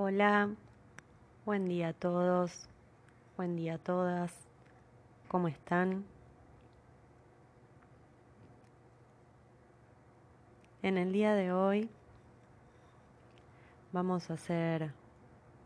[0.00, 0.50] Hola,
[1.44, 2.68] buen día a todos,
[3.36, 4.32] buen día a todas,
[5.26, 6.04] ¿cómo están?
[10.82, 11.90] En el día de hoy
[13.90, 14.92] vamos a hacer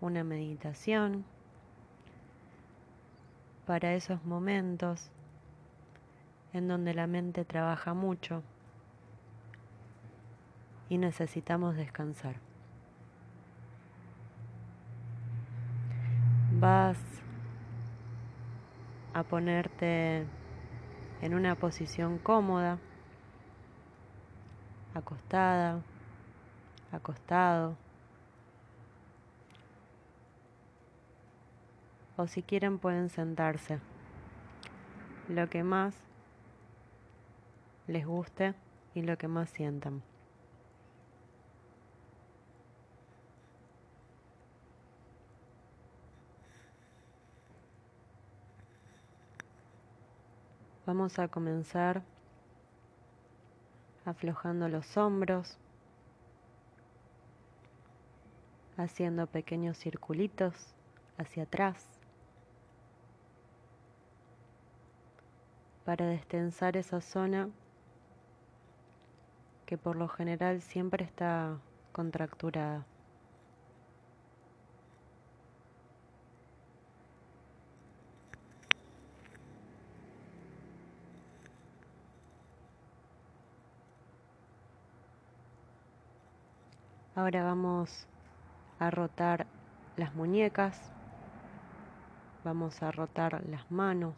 [0.00, 1.24] una meditación
[3.64, 5.08] para esos momentos
[6.52, 8.42] en donde la mente trabaja mucho
[10.88, 12.45] y necesitamos descansar.
[16.66, 16.98] Vas
[19.14, 20.26] a ponerte
[21.22, 22.78] en una posición cómoda,
[24.92, 25.80] acostada,
[26.90, 27.76] acostado.
[32.16, 33.78] O si quieren pueden sentarse.
[35.28, 35.94] Lo que más
[37.86, 38.54] les guste
[38.92, 40.02] y lo que más sientan.
[50.86, 52.04] Vamos a comenzar
[54.04, 55.58] aflojando los hombros,
[58.76, 60.54] haciendo pequeños circulitos
[61.18, 61.84] hacia atrás
[65.84, 67.48] para destensar esa zona
[69.66, 71.58] que por lo general siempre está
[71.90, 72.86] contracturada.
[87.16, 88.06] Ahora vamos
[88.78, 89.46] a rotar
[89.96, 90.78] las muñecas,
[92.44, 94.14] vamos a rotar las manos.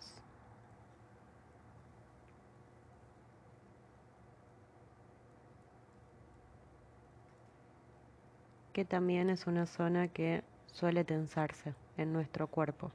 [8.73, 12.93] que también es una zona que suele tensarse en nuestro cuerpo.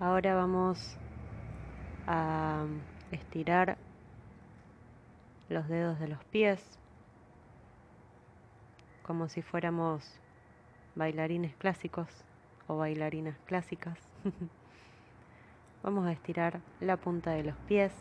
[0.00, 0.96] Ahora vamos
[2.06, 2.64] a
[3.10, 3.76] estirar
[5.48, 6.78] los dedos de los pies
[9.02, 10.20] como si fuéramos
[10.94, 12.08] bailarines clásicos
[12.68, 13.98] o bailarinas clásicas.
[15.82, 17.92] vamos a estirar la punta de los pies.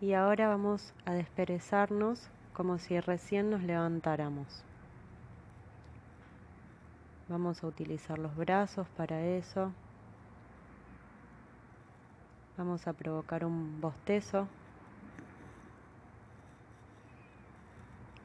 [0.00, 4.62] Y ahora vamos a desperezarnos como si recién nos levantáramos.
[7.28, 9.72] Vamos a utilizar los brazos para eso.
[12.56, 14.46] Vamos a provocar un bostezo.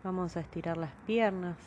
[0.04, 1.58] Vamos a estirar las piernas.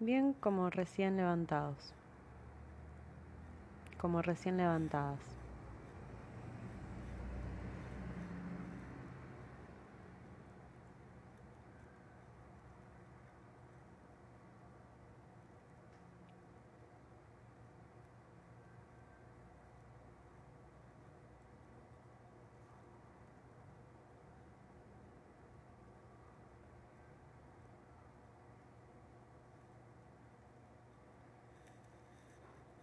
[0.00, 1.94] Bien como recién levantados.
[4.00, 5.41] Como recién levantadas.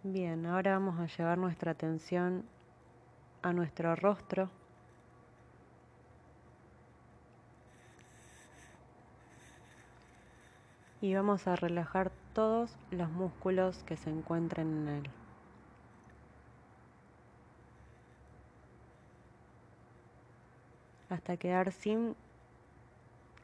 [0.02, 2.46] Bien, ahora vamos a llevar nuestra atención
[3.42, 4.48] a nuestro rostro.
[11.02, 15.10] Y vamos a relajar todos los músculos que se encuentren en él.
[21.10, 22.16] Hasta quedar sin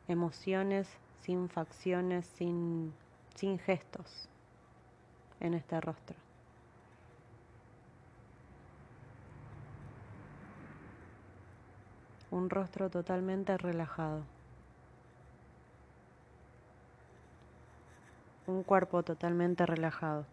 [0.09, 0.89] emociones,
[1.21, 2.95] sin facciones, sin,
[3.35, 4.31] sin gestos
[5.41, 6.26] en este rostro.
[12.31, 14.23] Un rostro totalmente relajado,
[18.47, 20.27] un cuerpo totalmente relajado.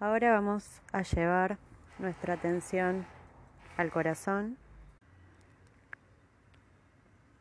[0.00, 1.58] Ahora vamos a llevar
[1.98, 3.04] nuestra atención
[3.76, 4.56] al corazón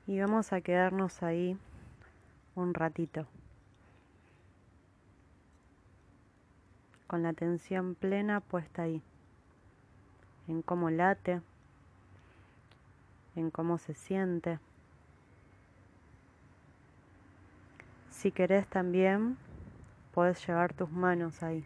[0.07, 1.57] y vamos a quedarnos ahí
[2.55, 3.27] un ratito.
[7.07, 9.01] Con la atención plena puesta ahí,
[10.47, 11.41] en cómo late,
[13.35, 14.59] en cómo se siente.
[18.09, 19.37] Si querés también,
[20.13, 21.65] puedes llevar tus manos ahí.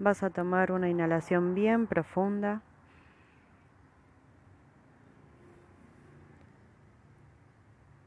[0.00, 2.62] Vas a tomar una inhalación bien profunda.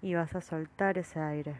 [0.02, 1.56] Y vas a soltar ese aire.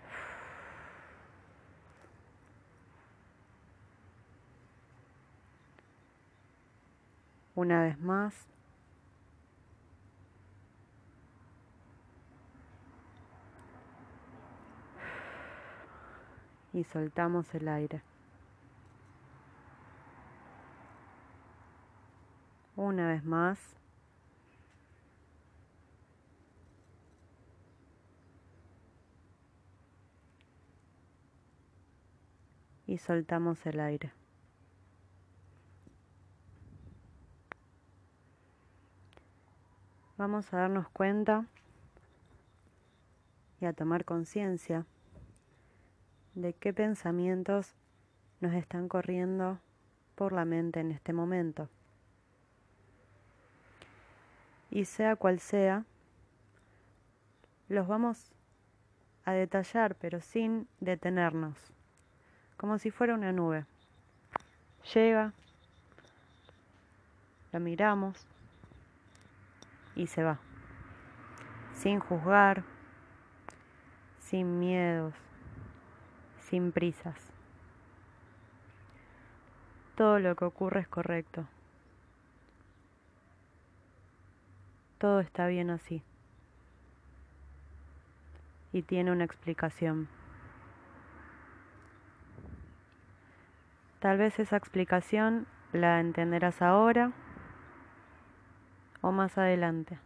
[7.56, 8.48] Una vez más.
[16.74, 18.02] Y soltamos el aire.
[22.76, 23.76] Una vez más.
[32.88, 34.23] Y soltamos el aire.
[40.18, 41.46] Vamos a darnos cuenta
[43.60, 44.86] y a tomar conciencia
[46.36, 47.74] de qué pensamientos
[48.40, 49.60] nos están corriendo
[50.16, 51.70] por la mente en este momento
[54.74, 55.86] y sea cual sea,
[57.70, 58.32] los vamos
[59.24, 61.56] a detallar, pero sin detenernos,
[62.58, 63.66] como si fuera una nube.
[64.92, 65.32] Llega,
[67.52, 68.26] la miramos
[69.96, 70.40] y se va,
[71.74, 72.64] sin juzgar,
[74.20, 75.14] sin miedos,
[76.40, 77.32] sin prisas.
[79.96, 81.48] Todo lo que ocurre es correcto.
[84.98, 86.02] Todo está bien así.
[88.72, 90.08] Y tiene una explicación.
[94.00, 97.12] Tal vez esa explicación la entenderás ahora
[99.04, 100.00] o más adelante.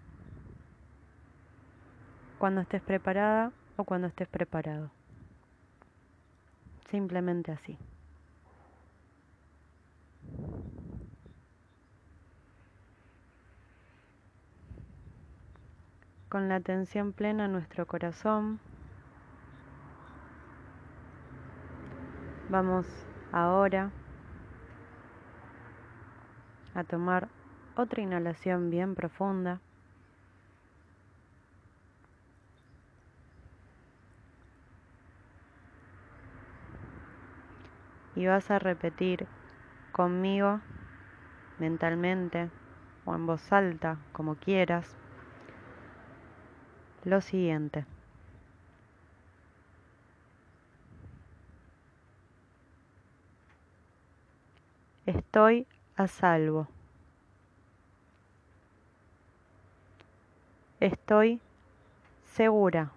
[2.40, 4.92] Cuando estés preparada o cuando estés preparado.
[6.90, 7.78] Simplemente así.
[16.30, 18.60] con la atención plena a nuestro corazón.
[22.50, 22.86] Vamos
[23.32, 23.92] ahora
[26.76, 27.30] a tomar
[27.78, 29.62] otra inhalación bien profunda.
[38.16, 39.28] Y vas a repetir
[39.92, 40.60] conmigo
[41.60, 42.50] mentalmente
[43.06, 44.96] o en voz alta, como quieras
[47.06, 47.86] lo siguiente.
[55.06, 56.77] Estoy a salvo.
[60.80, 61.42] Estoy
[62.26, 62.92] segura.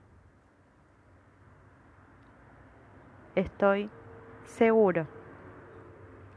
[3.35, 3.89] Estoy
[4.45, 5.07] seguro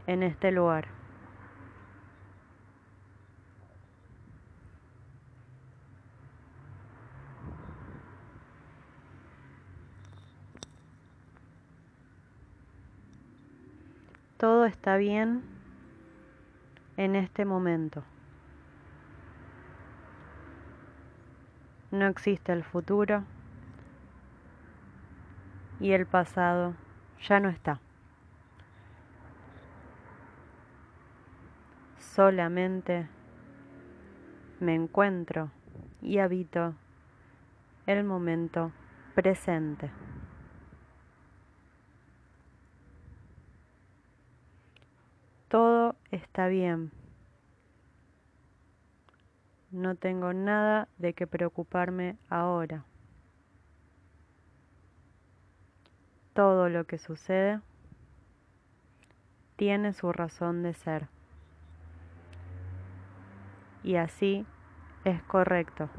[0.08, 1.04] en este lugar.
[14.44, 15.42] todo está bien
[16.98, 18.04] en este momento.
[21.94, 23.24] No existe el futuro
[25.80, 26.74] y el pasado
[27.22, 27.80] ya no está.
[32.00, 33.08] Solamente
[34.60, 35.52] me encuentro
[36.02, 36.74] y habito
[37.86, 38.72] el momento
[39.14, 39.92] presente.
[45.54, 47.03] todo está bien.
[49.74, 52.86] No tengo nada de qué preocuparme ahora.
[56.36, 57.60] Todo lo que sucede
[59.56, 61.08] tiene su razón de ser.
[63.84, 64.46] Y así
[65.06, 65.90] es correcto.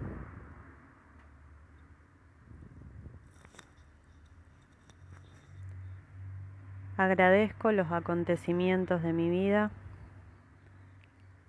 [6.96, 9.72] Agradezco los acontecimientos de mi vida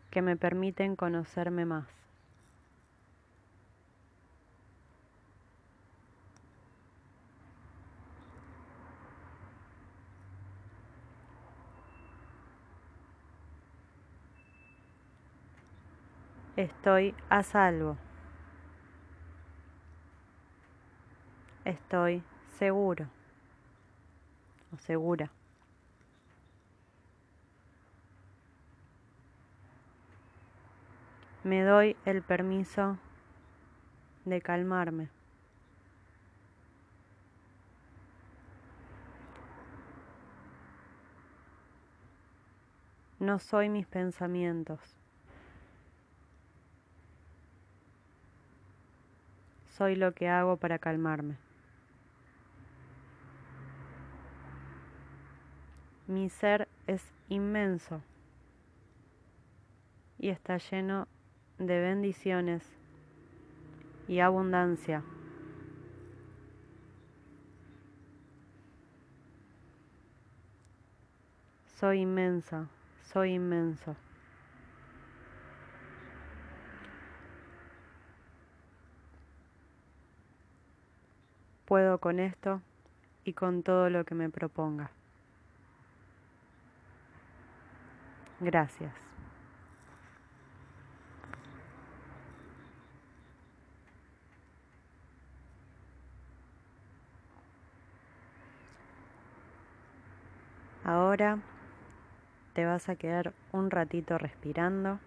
[0.09, 1.94] que me permiten conocerme más.
[16.57, 17.97] Estoy a salvo.
[21.65, 22.23] Estoy
[22.57, 23.07] seguro
[24.73, 25.29] o segura.
[31.43, 32.97] Me doy el permiso
[34.23, 35.09] de calmarme.
[43.19, 45.04] No soy mis pensamientos.
[49.77, 51.35] Soy lo que hago para calmarme.
[56.07, 58.01] Mi ser es inmenso
[60.17, 61.09] y está lleno
[61.57, 62.63] de bendiciones
[64.07, 65.03] y abundancia.
[71.65, 72.69] Soy inmensa,
[73.11, 73.97] soy inmenso.
[81.75, 82.61] Puedo con esto
[83.25, 84.91] y con todo lo que me proponga.
[88.39, 88.93] Gracias.
[100.85, 101.39] Ahora
[102.53, 105.01] te vas a quedar un ratito respirando.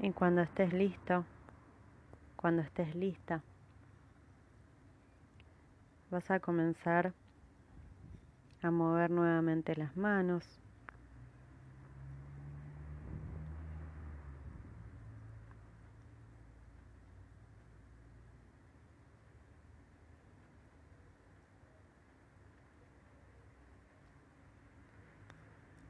[0.00, 1.24] Y cuando estés listo,
[2.36, 3.42] cuando estés lista,
[6.08, 7.12] vas a comenzar
[8.62, 10.44] a mover nuevamente las manos.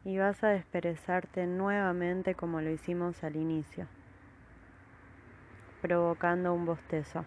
[0.07, 3.87] Y vas a desperezarte nuevamente como lo hicimos al inicio
[5.81, 7.27] provocando un bostezo.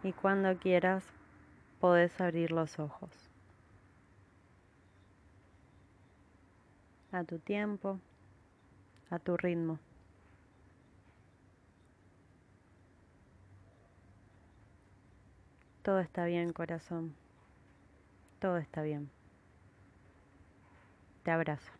[0.00, 1.12] Y cuando quieras,
[1.78, 3.25] podés abrir los ojos.
[7.18, 8.00] A tu tiempo,
[9.10, 9.80] a tu ritmo.
[15.82, 17.16] Todo está bien, corazón.
[18.38, 19.10] Todo está bien.
[21.22, 21.72] Te abrazo.